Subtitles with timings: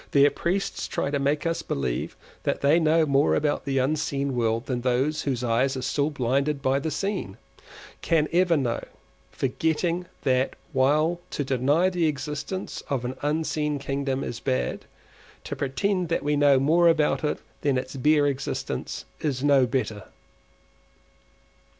[0.13, 4.65] Their priests try to make us believe that they know more about the unseen world
[4.65, 7.37] than those whose eyes are still blinded by the seen,
[8.01, 14.85] can ever know—forgetting that while to deny the existence of an unseen kingdom is bad,
[15.43, 20.05] to pretend that we know more about it than its bare existence is no better.